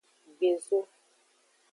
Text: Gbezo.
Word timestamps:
Gbezo. 0.37 0.79